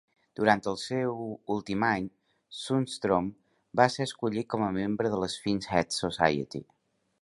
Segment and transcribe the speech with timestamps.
[0.37, 1.19] Durant el seu
[1.55, 2.07] últim any,
[2.61, 3.31] Sundstrom
[3.83, 6.69] va ser escollit com a membre de la Sphinx Head Society.